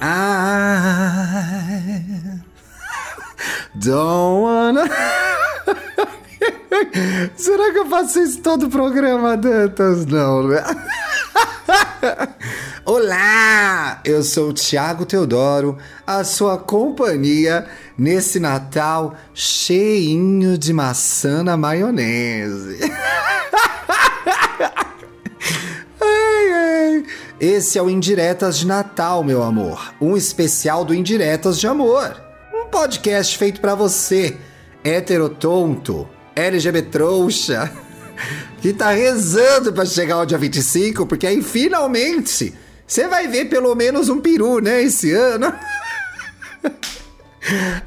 I 0.00 1.80
don't 3.74 4.42
wanna. 4.42 4.84
Será 7.36 7.72
que 7.72 7.78
eu 7.78 7.86
faço 7.86 8.20
isso 8.20 8.40
todo 8.40 8.66
o 8.66 8.70
programa, 8.70 9.36
Dantas? 9.36 10.06
Não, 10.06 10.46
né? 10.46 10.62
Olá, 12.86 14.00
eu 14.04 14.22
sou 14.22 14.50
o 14.50 14.52
Thiago 14.52 15.04
Teodoro, 15.04 15.76
a 16.06 16.22
sua 16.22 16.56
companhia 16.56 17.66
nesse 17.98 18.38
Natal 18.38 19.16
cheinho 19.34 20.56
de 20.56 20.72
maçã 20.72 21.42
na 21.42 21.56
maionese. 21.56 22.78
Esse 27.40 27.78
é 27.78 27.82
o 27.82 27.88
Indiretas 27.88 28.58
de 28.58 28.66
Natal, 28.66 29.22
meu 29.22 29.44
amor. 29.44 29.94
Um 30.00 30.16
especial 30.16 30.84
do 30.84 30.92
Indiretas 30.92 31.60
de 31.60 31.68
Amor. 31.68 32.20
Um 32.52 32.66
podcast 32.66 33.38
feito 33.38 33.60
para 33.60 33.76
você, 33.76 34.36
heterotonto, 34.82 36.08
LGBT 36.34 36.88
trouxa, 36.90 37.72
que 38.60 38.72
tá 38.72 38.90
rezando 38.90 39.72
para 39.72 39.86
chegar 39.86 40.18
o 40.18 40.26
dia 40.26 40.36
25, 40.36 41.06
porque 41.06 41.28
aí 41.28 41.40
finalmente 41.40 42.52
você 42.84 43.06
vai 43.06 43.28
ver 43.28 43.44
pelo 43.44 43.72
menos 43.76 44.08
um 44.08 44.20
peru, 44.20 44.58
né, 44.58 44.82
esse 44.82 45.12
ano. 45.12 45.54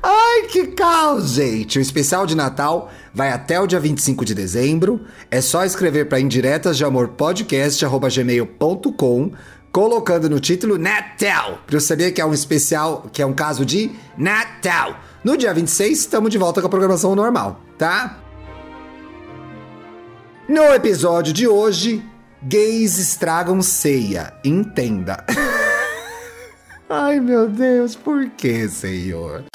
Ai, 0.01 0.43
que 0.47 0.67
caos, 0.67 1.31
gente! 1.31 1.77
O 1.77 1.81
especial 1.81 2.25
de 2.25 2.33
Natal 2.35 2.89
vai 3.13 3.31
até 3.31 3.59
o 3.59 3.67
dia 3.67 3.79
25 3.79 4.25
de 4.25 4.33
dezembro. 4.33 5.01
É 5.29 5.39
só 5.39 5.63
escrever 5.63 6.09
para 6.09 6.19
indiretas 6.19 6.77
de 6.77 6.83
amor 6.83 7.09
podcast@gmail.com, 7.09 9.31
colocando 9.71 10.27
no 10.29 10.39
título 10.39 10.79
Natal, 10.79 11.59
para 11.67 11.75
eu 11.75 11.81
saber 11.81 12.11
que 12.11 12.19
é 12.19 12.25
um 12.25 12.33
especial, 12.33 13.07
que 13.13 13.21
é 13.21 13.25
um 13.25 13.33
caso 13.33 13.63
de 13.63 13.91
Natal. 14.17 14.95
No 15.23 15.37
dia 15.37 15.53
26, 15.53 15.99
estamos 15.99 16.31
de 16.31 16.39
volta 16.39 16.59
com 16.61 16.67
a 16.67 16.69
programação 16.69 17.13
normal, 17.13 17.61
tá? 17.77 18.17
No 20.49 20.63
episódio 20.73 21.31
de 21.31 21.47
hoje, 21.47 22.03
Gays 22.41 22.97
estragam 22.97 23.61
ceia. 23.61 24.33
Entenda. 24.43 25.23
Ai, 26.93 27.21
meu 27.21 27.47
Deus, 27.47 27.95
por 27.95 28.29
que, 28.31 28.67
Senhor? 28.67 29.45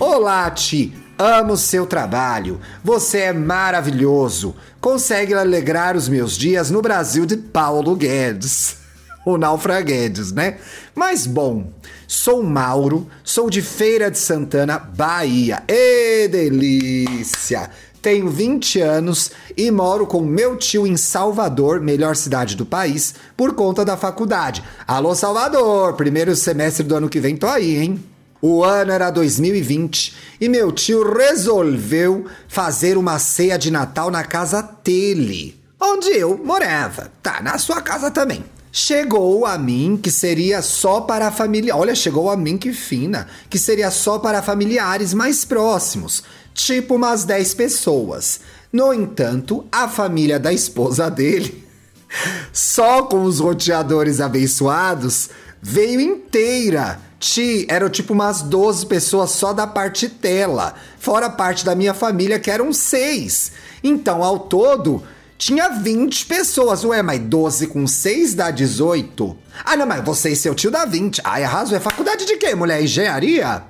Olá, 0.00 0.50
Ti. 0.50 0.92
Amo 1.16 1.56
seu 1.56 1.86
trabalho. 1.86 2.60
Você 2.82 3.18
é 3.18 3.32
maravilhoso. 3.32 4.56
Consegue 4.80 5.34
alegrar 5.34 5.96
os 5.96 6.08
meus 6.08 6.36
dias 6.36 6.68
no 6.68 6.82
Brasil 6.82 7.24
de 7.24 7.36
Paulo 7.36 7.94
Guedes. 7.94 8.78
O 9.24 9.38
Naufraguedes, 9.38 10.32
né? 10.32 10.58
Mas 10.96 11.28
bom, 11.28 11.72
sou 12.08 12.42
Mauro, 12.42 13.06
sou 13.22 13.48
de 13.48 13.62
Feira 13.62 14.10
de 14.10 14.18
Santana, 14.18 14.80
Bahia. 14.80 15.62
Ê, 15.68 16.26
delícia! 16.26 17.70
Tenho 18.02 18.28
20 18.28 18.80
anos 18.80 19.30
e 19.56 19.70
moro 19.70 20.08
com 20.08 20.20
meu 20.20 20.56
tio 20.56 20.84
em 20.88 20.96
Salvador, 20.96 21.80
melhor 21.80 22.16
cidade 22.16 22.56
do 22.56 22.66
país, 22.66 23.14
por 23.36 23.54
conta 23.54 23.84
da 23.84 23.96
faculdade. 23.96 24.60
Alô, 24.88 25.14
Salvador! 25.14 25.94
Primeiro 25.94 26.34
semestre 26.34 26.82
do 26.82 26.96
ano 26.96 27.08
que 27.08 27.20
vem 27.20 27.36
tô 27.36 27.46
aí, 27.46 27.76
hein? 27.76 28.04
O 28.40 28.64
ano 28.64 28.90
era 28.90 29.08
2020 29.08 30.16
e 30.40 30.48
meu 30.48 30.72
tio 30.72 31.14
resolveu 31.14 32.26
fazer 32.48 32.98
uma 32.98 33.20
ceia 33.20 33.56
de 33.56 33.70
Natal 33.70 34.10
na 34.10 34.24
casa 34.24 34.68
dele, 34.82 35.56
onde 35.80 36.08
eu 36.08 36.36
morava. 36.36 37.12
Tá, 37.22 37.40
na 37.40 37.56
sua 37.56 37.80
casa 37.80 38.10
também. 38.10 38.44
Chegou 38.74 39.46
a 39.46 39.58
mim 39.58 40.00
que 40.02 40.10
seria 40.10 40.60
só 40.60 41.02
para 41.02 41.28
a 41.28 41.30
família. 41.30 41.76
Olha, 41.76 41.94
chegou 41.94 42.30
a 42.30 42.36
mim 42.36 42.56
que 42.56 42.72
fina, 42.72 43.28
que 43.48 43.58
seria 43.58 43.90
só 43.90 44.18
para 44.18 44.42
familiares 44.42 45.14
mais 45.14 45.44
próximos 45.44 46.24
tipo 46.54 46.96
umas 46.96 47.24
10 47.24 47.54
pessoas. 47.54 48.40
No 48.72 48.92
entanto, 48.92 49.66
a 49.70 49.88
família 49.88 50.38
da 50.38 50.52
esposa 50.52 51.10
dele, 51.10 51.66
só 52.52 53.02
com 53.02 53.24
os 53.24 53.38
roteadores 53.38 54.20
abençoados, 54.20 55.30
veio 55.60 56.00
inteira. 56.00 57.00
Ti, 57.20 57.66
eram 57.68 57.88
tipo 57.88 58.12
umas 58.12 58.42
12 58.42 58.86
pessoas 58.86 59.30
só 59.30 59.52
da 59.52 59.64
parte 59.66 60.08
dela, 60.08 60.74
fora 60.98 61.26
a 61.26 61.30
parte 61.30 61.64
da 61.64 61.74
minha 61.74 61.94
família, 61.94 62.40
que 62.40 62.50
eram 62.50 62.72
seis. 62.72 63.52
Então, 63.84 64.24
ao 64.24 64.40
todo, 64.40 65.04
tinha 65.38 65.68
20 65.68 66.26
pessoas. 66.26 66.84
Ué, 66.84 67.02
mas 67.02 67.20
12 67.20 67.66
com 67.68 67.86
6 67.86 68.34
dá 68.34 68.50
18? 68.50 69.36
Ah, 69.64 69.76
não, 69.76 69.86
mas 69.86 70.04
você 70.04 70.30
e 70.30 70.36
seu 70.36 70.54
tio 70.54 70.70
dá 70.70 70.84
20. 70.84 71.20
Ai, 71.22 71.44
arraso, 71.44 71.74
é 71.74 71.80
faculdade 71.80 72.24
de 72.24 72.36
quê, 72.36 72.54
mulher? 72.54 72.82
Engenharia? 72.82 73.62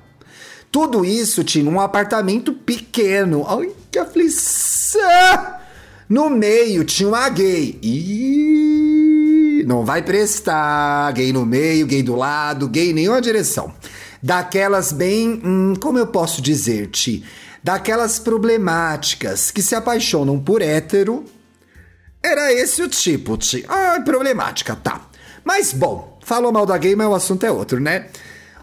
Tudo 0.73 1.05
isso 1.05 1.45
tinha 1.45 1.71
um 1.71 1.79
apartamento 1.79 2.55
pequeno. 2.55 3.45
Ai, 3.47 3.71
que 3.91 3.99
aflição! 3.99 4.99
No 6.09 6.31
meio 6.31 6.83
tinha 6.83 7.11
uma 7.11 7.29
gay. 7.29 7.79
Ih, 7.83 9.65
não 9.67 9.85
vai 9.85 10.01
prestar. 10.01 11.13
Gay 11.13 11.31
no 11.31 11.45
meio, 11.45 11.87
gay 11.87 12.03
do 12.03 12.17
lado, 12.17 12.69
gay 12.69 12.89
em 12.89 12.95
nenhuma 12.95 13.21
direção. 13.21 13.75
Daquelas 14.23 14.93
bem. 14.93 15.43
Hum, 15.45 15.75
como 15.79 15.99
eu 15.99 16.07
posso 16.07 16.41
dizer-te? 16.41 17.23
Daquelas 17.63 18.19
problemáticas 18.19 19.51
que 19.51 19.61
se 19.61 19.75
apaixonam 19.75 20.41
por 20.41 20.63
hétero. 20.63 21.27
Era 22.23 22.51
esse 22.51 22.83
o 22.83 22.89
tipo, 22.89 23.37
ti. 23.37 23.63
Ah, 23.69 24.01
problemática, 24.03 24.75
tá. 24.75 25.03
Mas 25.45 25.75
bom, 25.75 26.19
falou 26.25 26.51
mal 26.51 26.65
da 26.65 26.79
gay, 26.79 26.97
mas 26.97 27.09
o 27.09 27.15
assunto 27.15 27.45
é 27.45 27.51
outro, 27.51 27.79
né? 27.79 28.07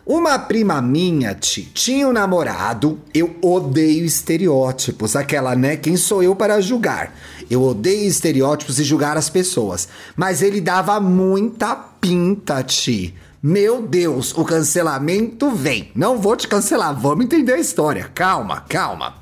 Uma 0.09 0.39
prima 0.39 0.81
minha 0.81 1.35
tinha 1.35 2.07
um 2.07 2.11
namorado, 2.11 2.99
eu 3.13 3.35
odeio 3.43 4.03
estereótipos, 4.03 5.15
aquela, 5.15 5.55
né? 5.55 5.77
Quem 5.77 5.95
sou 5.95 6.23
eu 6.23 6.35
para 6.35 6.59
julgar? 6.59 7.15
Eu 7.47 7.61
odeio 7.61 8.07
estereótipos 8.07 8.79
e 8.79 8.83
julgar 8.83 9.17
as 9.17 9.29
pessoas, 9.29 9.87
mas 10.15 10.41
ele 10.41 10.59
dava 10.59 10.99
muita 10.99 11.75
pinta, 11.75 12.63
Ti. 12.63 13.13
Meu 13.41 13.83
Deus, 13.83 14.35
o 14.35 14.43
cancelamento 14.43 15.51
vem. 15.51 15.91
Não 15.93 16.17
vou 16.17 16.35
te 16.35 16.47
cancelar, 16.47 16.99
vamos 16.99 17.25
entender 17.25 17.53
a 17.53 17.59
história. 17.59 18.09
Calma, 18.15 18.61
calma. 18.61 19.13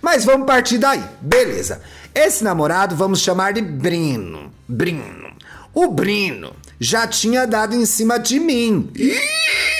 Mas 0.00 0.24
vamos 0.24 0.46
partir 0.46 0.78
daí. 0.78 1.02
Beleza. 1.20 1.82
Esse 2.14 2.44
namorado 2.44 2.94
vamos 2.94 3.18
chamar 3.18 3.52
de 3.52 3.60
Brino. 3.60 4.52
Brino. 4.68 5.26
O 5.74 5.88
Brino 5.88 6.52
já 6.78 7.04
tinha 7.04 7.48
dado 7.48 7.74
em 7.74 7.84
cima 7.84 8.16
de 8.16 8.38
mim. 8.38 8.88
Ih! 8.94 9.75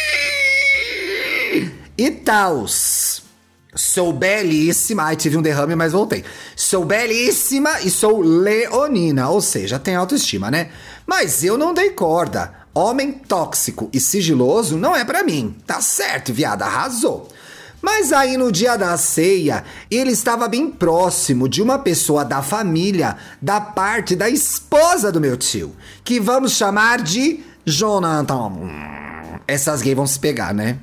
E 1.99 2.11
tals. 2.11 3.23
Sou 3.75 4.12
belíssima. 4.12 5.05
Ai, 5.05 5.17
tive 5.17 5.37
um 5.37 5.43
derrame, 5.43 5.77
mas 5.77 5.93
voltei. 5.93 6.25
Sou 6.55 6.84
belíssima 6.84 7.81
e 7.83 7.91
sou 7.91 8.21
leonina, 8.21 9.29
ou 9.29 9.41
seja, 9.41 9.79
tem 9.79 9.95
autoestima, 9.95 10.51
né? 10.51 10.71
Mas 11.07 11.45
eu 11.45 11.59
não 11.59 11.75
dei 11.75 11.91
corda. 11.91 12.53
Homem 12.75 13.12
tóxico 13.12 13.89
e 13.93 14.01
sigiloso 14.01 14.77
não 14.77 14.95
é 14.95 15.05
para 15.05 15.23
mim. 15.23 15.57
Tá 15.67 15.81
certo, 15.81 16.33
viada, 16.33 16.65
arrasou. 16.65 17.29
Mas 17.81 18.13
aí 18.13 18.37
no 18.37 18.51
dia 18.51 18.77
da 18.77 18.97
ceia, 18.97 19.65
ele 19.91 20.11
estava 20.11 20.49
bem 20.49 20.71
próximo 20.71 21.49
de 21.49 21.63
uma 21.63 21.78
pessoa 21.78 22.25
da 22.25 22.43
família, 22.43 23.17
da 23.41 23.61
parte 23.61 24.17
da 24.17 24.28
esposa 24.28 25.13
do 25.13 25.21
meu 25.21 25.37
tio, 25.37 25.75
que 26.03 26.19
vamos 26.19 26.53
chamar 26.53 27.01
de 27.01 27.41
Jonathan. 27.65 28.53
Essas 29.47 29.83
gays 29.83 29.97
vão 29.97 30.07
se 30.07 30.19
pegar, 30.19 30.53
né? 30.53 30.78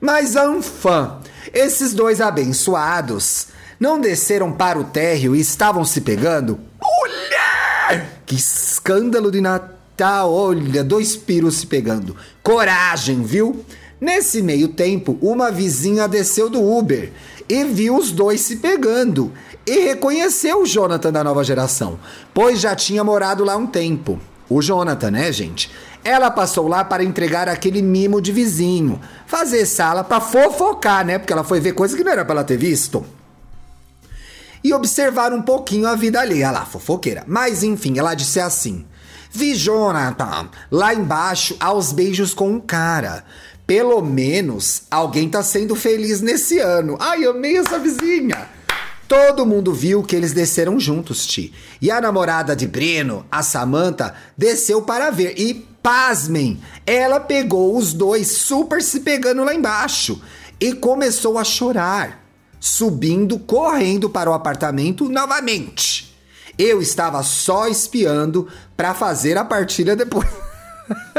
Mas 0.00 0.36
anfã, 0.36 1.18
esses 1.52 1.94
dois 1.94 2.20
abençoados 2.20 3.48
não 3.78 4.00
desceram 4.00 4.52
para 4.52 4.78
o 4.78 4.84
térreo 4.84 5.34
e 5.34 5.40
estavam 5.40 5.84
se 5.84 6.00
pegando? 6.00 6.58
Olha! 6.80 8.06
Que 8.24 8.34
escândalo 8.34 9.30
de 9.30 9.40
Natal! 9.40 10.32
Olha, 10.32 10.84
dois 10.84 11.16
pirus 11.16 11.56
se 11.56 11.66
pegando. 11.66 12.16
Coragem, 12.42 13.22
viu? 13.22 13.64
Nesse 14.00 14.42
meio 14.42 14.68
tempo, 14.68 15.18
uma 15.22 15.50
vizinha 15.50 16.06
desceu 16.06 16.50
do 16.50 16.62
Uber 16.62 17.10
e 17.48 17.64
viu 17.64 17.96
os 17.96 18.10
dois 18.10 18.42
se 18.42 18.56
pegando 18.56 19.32
e 19.66 19.80
reconheceu 19.80 20.62
o 20.62 20.66
Jonathan 20.66 21.10
da 21.12 21.24
nova 21.24 21.42
geração, 21.42 21.98
pois 22.34 22.60
já 22.60 22.76
tinha 22.76 23.02
morado 23.02 23.42
lá 23.42 23.56
um 23.56 23.66
tempo. 23.66 24.20
O 24.48 24.60
Jonathan, 24.60 25.10
né, 25.10 25.32
gente? 25.32 25.70
Ela 26.06 26.30
passou 26.30 26.68
lá 26.68 26.84
para 26.84 27.02
entregar 27.02 27.48
aquele 27.48 27.82
mimo 27.82 28.20
de 28.20 28.30
vizinho, 28.30 29.00
fazer 29.26 29.66
sala 29.66 30.04
para 30.04 30.20
fofocar, 30.20 31.04
né? 31.04 31.18
Porque 31.18 31.32
ela 31.32 31.42
foi 31.42 31.58
ver 31.58 31.72
coisa 31.72 31.96
que 31.96 32.04
não 32.04 32.12
era 32.12 32.24
para 32.24 32.36
ela 32.36 32.44
ter 32.44 32.56
visto. 32.56 33.04
E 34.62 34.72
observar 34.72 35.32
um 35.32 35.42
pouquinho 35.42 35.88
a 35.88 35.96
vida 35.96 36.20
ali, 36.20 36.42
lá, 36.42 36.64
fofoqueira. 36.64 37.24
Mas 37.26 37.64
enfim, 37.64 37.98
ela 37.98 38.14
disse 38.14 38.38
assim: 38.38 38.86
Vi 39.32 39.56
Jonathan 39.56 40.48
lá 40.70 40.94
embaixo 40.94 41.56
aos 41.58 41.90
beijos 41.90 42.32
com 42.32 42.52
um 42.52 42.60
cara. 42.60 43.24
Pelo 43.66 44.00
menos 44.00 44.82
alguém 44.88 45.28
tá 45.28 45.42
sendo 45.42 45.74
feliz 45.74 46.20
nesse 46.20 46.60
ano. 46.60 46.96
Ai, 47.00 47.24
amei 47.24 47.56
essa 47.56 47.80
vizinha. 47.80 48.48
Todo 49.08 49.46
mundo 49.46 49.72
viu 49.72 50.02
que 50.02 50.14
eles 50.14 50.32
desceram 50.32 50.80
juntos, 50.80 51.26
Ti. 51.26 51.52
E 51.80 51.90
a 51.90 52.00
namorada 52.00 52.56
de 52.56 52.66
Breno, 52.66 53.24
a 53.30 53.42
Samantha, 53.42 54.14
desceu 54.36 54.82
para 54.82 55.10
ver. 55.10 55.34
E, 55.38 55.66
pasmem, 55.86 56.60
ela 56.84 57.20
pegou 57.20 57.76
os 57.76 57.92
dois 57.92 58.32
super 58.38 58.82
se 58.82 58.98
pegando 59.00 59.44
lá 59.44 59.54
embaixo 59.54 60.20
e 60.58 60.72
começou 60.72 61.38
a 61.38 61.44
chorar, 61.44 62.26
subindo, 62.58 63.38
correndo 63.38 64.10
para 64.10 64.28
o 64.28 64.32
apartamento 64.32 65.08
novamente. 65.08 66.12
Eu 66.58 66.82
estava 66.82 67.22
só 67.22 67.68
espiando 67.68 68.48
para 68.76 68.94
fazer 68.94 69.38
a 69.38 69.44
partilha 69.44 69.94
depois. 69.94 70.26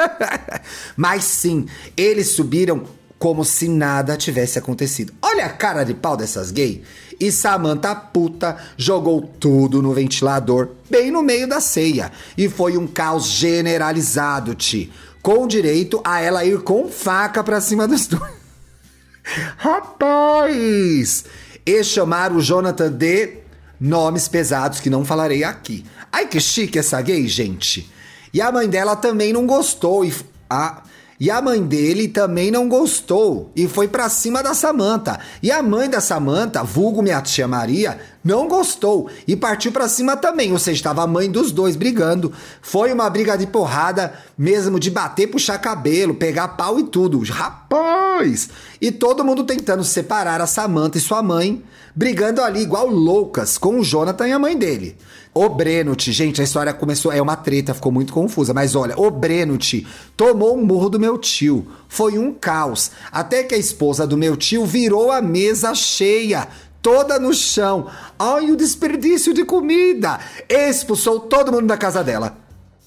Mas 0.97 1.23
sim, 1.23 1.65
eles 1.95 2.31
subiram 2.31 2.83
como 3.17 3.45
se 3.45 3.69
nada 3.69 4.17
tivesse 4.17 4.59
acontecido. 4.59 5.13
Olha 5.21 5.45
a 5.45 5.49
cara 5.49 5.85
de 5.85 5.93
pau 5.93 6.17
dessas 6.17 6.51
gays. 6.51 6.81
E 7.19 7.31
Samantha 7.31 7.95
puta 7.95 8.57
jogou 8.77 9.21
tudo 9.21 9.81
no 9.81 9.93
ventilador, 9.93 10.69
bem 10.89 11.09
no 11.09 11.23
meio 11.23 11.47
da 11.47 11.59
ceia. 11.59 12.11
E 12.37 12.47
foi 12.47 12.77
um 12.77 12.85
caos 12.85 13.25
generalizado, 13.25 14.53
Ti. 14.53 14.91
Com 15.21 15.47
direito 15.47 15.99
a 16.03 16.21
ela 16.21 16.45
ir 16.45 16.61
com 16.61 16.87
faca 16.87 17.43
pra 17.43 17.59
cima 17.59 17.87
dos 17.87 18.07
dois. 18.07 18.37
Rapaz! 19.57 21.25
E 21.65 21.83
chamaram 21.83 22.37
o 22.37 22.41
Jonathan 22.41 22.91
de 22.91 23.39
nomes 23.79 24.27
pesados 24.27 24.79
que 24.79 24.89
não 24.89 25.03
falarei 25.03 25.43
aqui. 25.43 25.85
Ai 26.11 26.27
que 26.27 26.39
chique 26.39 26.79
essa 26.79 27.01
gay, 27.01 27.27
gente. 27.27 27.91
E 28.33 28.41
a 28.41 28.51
mãe 28.51 28.69
dela 28.69 28.95
também 28.95 29.33
não 29.33 29.45
gostou 29.45 30.05
e 30.05 30.13
a 30.49 30.81
e 31.19 31.31
a 31.31 31.41
mãe 31.41 31.61
dele 31.63 32.07
também 32.07 32.51
não 32.51 32.69
gostou 32.69 33.51
e 33.55 33.67
foi 33.67 33.87
para 33.87 34.07
cima 34.07 34.43
da 34.43 34.53
Samanta. 34.53 35.19
E 35.41 35.51
a 35.51 35.63
mãe 35.63 35.89
da 35.89 35.99
Samanta, 35.99 36.63
vulgo 36.63 37.01
minha 37.01 37.21
tia 37.21 37.47
Maria, 37.47 37.99
não 38.27 38.47
gostou 38.47 39.09
e 39.25 39.35
partiu 39.35 39.71
para 39.71 39.87
cima 39.87 40.17
também. 40.17 40.51
Ou 40.51 40.59
seja, 40.59 40.77
estava 40.77 41.01
a 41.01 41.07
mãe 41.07 41.31
dos 41.31 41.51
dois 41.51 41.77
brigando. 41.77 42.33
Foi 42.61 42.91
uma 42.91 43.09
briga 43.09 43.37
de 43.37 43.47
porrada, 43.47 44.13
mesmo 44.37 44.79
de 44.79 44.91
bater, 44.91 45.27
puxar 45.27 45.57
cabelo, 45.59 46.13
pegar 46.13 46.49
pau 46.49 46.77
e 46.77 46.83
tudo. 46.83 47.19
Rapaz! 47.19 48.49
E 48.81 48.91
todo 48.91 49.23
mundo 49.23 49.45
tentando 49.45 49.83
separar 49.83 50.41
a 50.41 50.47
Samanta 50.47 50.97
e 50.97 51.01
sua 51.01 51.23
mãe, 51.23 51.63
brigando 51.95 52.41
ali 52.41 52.61
igual 52.61 52.87
loucas 52.87 53.57
com 53.57 53.79
o 53.79 53.83
Jonathan 53.83 54.27
e 54.27 54.33
a 54.33 54.39
mãe 54.39 54.57
dele. 54.57 54.97
O 55.39 55.49
Brenut, 55.49 56.11
gente, 56.11 56.41
a 56.41 56.43
história 56.43 56.73
começou, 56.73 57.11
é 57.11 57.21
uma 57.21 57.35
treta, 57.35 57.71
ficou 57.71 57.91
muito 57.91 58.11
confusa, 58.11 58.55
mas 58.55 58.75
olha, 58.75 58.99
o 58.99 59.11
Brenut 59.11 59.85
tomou 60.15 60.57
um 60.57 60.65
murro 60.65 60.89
do 60.89 60.99
meu 60.99 61.15
tio. 61.15 61.67
Foi 61.87 62.17
um 62.17 62.33
caos, 62.33 62.89
até 63.11 63.43
que 63.43 63.53
a 63.53 63.57
esposa 63.57 64.07
do 64.07 64.17
meu 64.17 64.35
tio 64.35 64.65
virou 64.65 65.11
a 65.11 65.21
mesa 65.21 65.75
cheia, 65.75 66.47
toda 66.81 67.19
no 67.19 67.33
chão. 67.33 67.89
Ai, 68.17 68.51
o 68.51 68.55
desperdício 68.55 69.33
de 69.33 69.43
comida! 69.43 70.19
Expulsou 70.49 71.19
todo 71.19 71.51
mundo 71.51 71.67
da 71.67 71.77
casa 71.77 72.03
dela. 72.03 72.37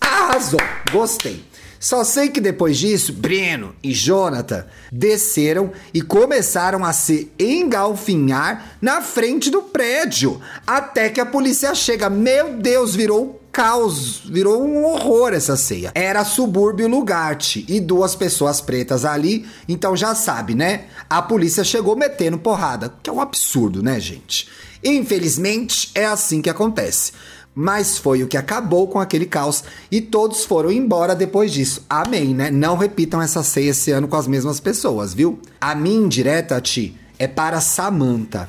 Arrasou! 0.01 0.61
Gostei. 0.93 1.45
Só 1.81 2.05
sei 2.05 2.29
que 2.29 2.43
depois 2.43 2.77
disso, 2.77 3.11
Breno 3.11 3.75
e 3.83 3.91
Jonathan 3.93 4.67
desceram 4.93 5.73
e 5.95 6.03
começaram 6.03 6.85
a 6.85 6.93
se 6.93 7.33
engalfinhar 7.39 8.77
na 8.83 9.01
frente 9.01 9.51
do 9.51 9.63
prédio. 9.63 10.39
Até 10.67 11.09
que 11.09 11.23
a 11.23 11.25
polícia 11.25 11.75
chega. 11.75 12.11
Meu 12.11 12.53
Deus, 12.59 12.95
virou 12.95 13.40
caos, 13.53 14.23
virou 14.25 14.63
um 14.63 14.85
horror 14.85 15.33
essa 15.33 15.57
ceia. 15.57 15.93
Era 15.95 16.25
subúrbio 16.25 16.89
Lugarte 16.89 17.65
e 17.69 17.81
duas 17.81 18.15
pessoas 18.15 18.61
pretas 18.61 19.05
ali, 19.05 19.47
então 19.69 19.97
já 19.97 20.15
sabe, 20.15 20.55
né? 20.55 20.85
A 21.09 21.21
polícia 21.21 21.65
chegou 21.65 21.97
metendo 21.97 22.39
porrada, 22.39 22.93
que 23.03 23.11
é 23.11 23.13
um 23.13 23.21
absurdo, 23.21 23.83
né, 23.83 23.99
gente? 23.99 24.49
Infelizmente, 24.83 25.91
é 25.95 26.07
assim 26.07 26.41
que 26.41 26.51
acontece. 26.51 27.13
Mas 27.55 27.99
foi 27.99 28.23
o 28.23 28.29
que 28.29 28.37
acabou 28.37 28.87
com 28.87 29.01
aquele 29.01 29.27
caos 29.27 29.65
e 29.91 30.01
todos 30.01 30.45
foram 30.45 30.71
embora 30.71 31.17
depois 31.17 31.53
disso. 31.53 31.85
Amém, 31.91 32.33
né? 32.33 32.51
Não 32.51 32.77
repitam 32.77 33.21
essa 33.21 33.43
ceia 33.43 33.71
esse 33.71 33.91
ano 33.91 34.07
com 34.07 34.17
as 34.17 34.29
mesmas 34.29 34.61
pessoas, 34.61 35.13
viu? 35.13 35.41
A 35.61 35.75
minha 35.75 35.99
indireta, 35.99 36.61
Ti, 36.61 36.97
é 37.19 37.27
para 37.27 37.61
Samantha. 37.61 38.49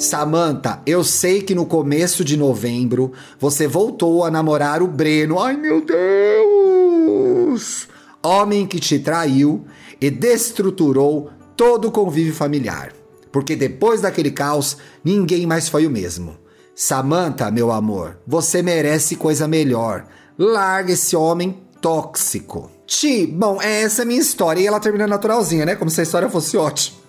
Samantha, 0.00 0.80
eu 0.86 1.04
sei 1.04 1.42
que 1.42 1.54
no 1.54 1.66
começo 1.66 2.24
de 2.24 2.34
novembro 2.34 3.12
você 3.38 3.66
voltou 3.66 4.24
a 4.24 4.30
namorar 4.30 4.82
o 4.82 4.88
Breno. 4.88 5.38
Ai, 5.38 5.58
meu 5.58 5.84
Deus! 5.84 7.86
Homem 8.22 8.66
que 8.66 8.80
te 8.80 8.98
traiu 8.98 9.66
e 10.00 10.10
destruturou 10.10 11.30
todo 11.54 11.88
o 11.88 11.92
convívio 11.92 12.34
familiar. 12.34 12.94
Porque 13.30 13.54
depois 13.54 14.00
daquele 14.00 14.30
caos, 14.30 14.78
ninguém 15.04 15.46
mais 15.46 15.68
foi 15.68 15.86
o 15.86 15.90
mesmo. 15.90 16.38
Samantha, 16.74 17.50
meu 17.50 17.70
amor, 17.70 18.18
você 18.26 18.62
merece 18.62 19.16
coisa 19.16 19.46
melhor. 19.46 20.06
Larga 20.38 20.94
esse 20.94 21.14
homem 21.14 21.60
tóxico. 21.78 22.70
Ti, 22.86 23.26
bom, 23.26 23.60
essa 23.60 24.00
é 24.00 24.04
a 24.04 24.06
minha 24.06 24.20
história 24.20 24.62
e 24.62 24.66
ela 24.66 24.80
termina 24.80 25.06
naturalzinha, 25.06 25.66
né? 25.66 25.76
Como 25.76 25.90
se 25.90 26.00
a 26.00 26.04
história 26.04 26.30
fosse 26.30 26.56
ótima. 26.56 26.99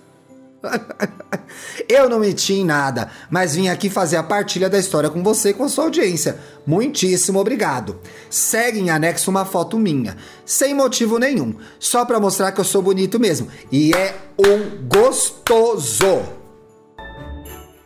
Eu 1.90 2.10
não 2.10 2.20
menti 2.20 2.54
em 2.54 2.66
nada, 2.66 3.10
mas 3.30 3.56
vim 3.56 3.68
aqui 3.68 3.90
fazer 3.90 4.18
a 4.18 4.24
partilha 4.24 4.70
da 4.70 4.78
história 4.78 5.10
com 5.10 5.24
você 5.24 5.50
e 5.50 5.54
com 5.54 5.64
a 5.64 5.70
sua 5.70 5.86
audiência. 5.86 6.40
Muitíssimo 6.66 7.40
obrigado. 7.40 8.00
Segue 8.30 8.80
em 8.80 8.90
anexo 8.90 9.32
uma 9.32 9.46
foto 9.46 9.78
minha, 9.78 10.16
sem 10.46 10.74
motivo 10.74 11.18
nenhum, 11.18 11.56
só 11.80 12.06
para 12.06 12.20
mostrar 12.20 12.52
que 12.52 12.60
eu 12.60 12.66
sou 12.66 12.82
bonito 12.82 13.20
mesmo. 13.20 13.48
E 13.72 13.94
é 13.94 14.16
um 14.38 14.88
gostoso. 14.88 16.22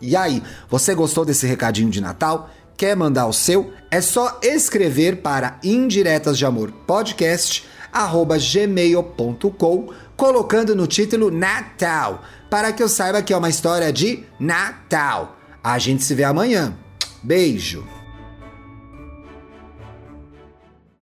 E 0.01 0.15
aí, 0.15 0.43
você 0.69 0.93
gostou 0.93 1.25
desse 1.25 1.47
recadinho 1.47 1.89
de 1.89 2.01
Natal? 2.01 2.49
Quer 2.77 2.95
mandar 2.95 3.25
o 3.25 3.33
seu? 3.33 3.71
É 3.89 4.01
só 4.01 4.39
escrever 4.43 5.21
para 5.21 5.57
indiretas 5.63 6.37
de 6.37 6.45
amor 6.45 6.71
podcast 6.85 7.65
gmail.com 8.37 9.89
colocando 10.15 10.75
no 10.75 10.87
título 10.87 11.31
Natal, 11.31 12.23
para 12.49 12.71
que 12.71 12.81
eu 12.81 12.89
saiba 12.89 13.21
que 13.21 13.33
é 13.33 13.37
uma 13.37 13.49
história 13.49 13.91
de 13.91 14.23
Natal. 14.39 15.37
A 15.63 15.77
gente 15.79 16.03
se 16.03 16.13
vê 16.13 16.23
amanhã. 16.23 16.77
Beijo. 17.23 17.94